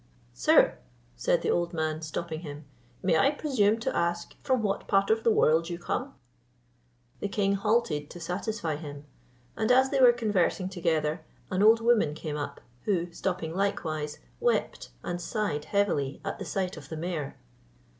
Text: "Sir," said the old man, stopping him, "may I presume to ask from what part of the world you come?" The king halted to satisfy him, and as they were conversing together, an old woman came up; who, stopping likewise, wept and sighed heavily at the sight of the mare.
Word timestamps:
"Sir," 0.33 0.79
said 1.15 1.43
the 1.43 1.51
old 1.51 1.73
man, 1.73 2.01
stopping 2.01 2.39
him, 2.39 2.65
"may 3.03 3.19
I 3.19 3.29
presume 3.29 3.77
to 3.81 3.95
ask 3.95 4.33
from 4.41 4.63
what 4.63 4.87
part 4.87 5.11
of 5.11 5.23
the 5.23 5.29
world 5.29 5.69
you 5.69 5.77
come?" 5.77 6.15
The 7.19 7.27
king 7.27 7.53
halted 7.53 8.09
to 8.09 8.19
satisfy 8.19 8.77
him, 8.77 9.05
and 9.55 9.71
as 9.71 9.91
they 9.91 9.99
were 10.01 10.11
conversing 10.11 10.69
together, 10.69 11.23
an 11.51 11.61
old 11.61 11.81
woman 11.81 12.15
came 12.15 12.35
up; 12.35 12.61
who, 12.85 13.11
stopping 13.11 13.53
likewise, 13.53 14.17
wept 14.39 14.89
and 15.03 15.21
sighed 15.21 15.65
heavily 15.65 16.19
at 16.25 16.39
the 16.39 16.45
sight 16.45 16.77
of 16.77 16.89
the 16.89 16.97
mare. 16.97 17.37